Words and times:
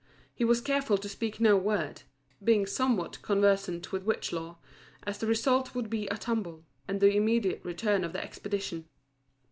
He 0.33 0.43
was 0.43 0.61
careful 0.61 0.97
to 0.97 1.07
speak 1.07 1.39
no 1.39 1.55
word 1.55 2.01
(being 2.43 2.65
somewhat 2.65 3.21
conversant 3.21 3.91
with 3.91 4.01
witch 4.01 4.31
lore), 4.33 4.57
as 5.03 5.19
the 5.19 5.27
result 5.27 5.75
would 5.75 5.91
be 5.91 6.07
a 6.07 6.17
tumble, 6.17 6.65
and 6.87 6.99
the 6.99 7.15
immediate 7.15 7.63
return 7.63 8.03
of 8.03 8.11
the 8.11 8.23
expedition. 8.23 8.87